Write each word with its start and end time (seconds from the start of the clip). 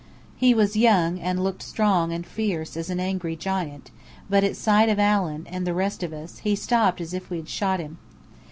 He 0.35 0.55
was 0.55 0.75
young, 0.75 1.19
and 1.19 1.43
looked 1.43 1.61
strong 1.61 2.11
and 2.11 2.25
fierce 2.25 2.75
as 2.75 2.89
an 2.89 2.99
angry 2.99 3.35
giant, 3.35 3.91
but 4.31 4.43
at 4.43 4.55
sight 4.55 4.89
of 4.89 4.97
Allen 4.97 5.45
and 5.47 5.67
the 5.67 5.75
rest 5.75 6.01
of 6.01 6.11
us, 6.11 6.39
he 6.39 6.55
stopped 6.55 6.99
as 6.99 7.13
if 7.13 7.29
we 7.29 7.37
had 7.37 7.47
shot 7.49 7.79
him. 7.79 7.99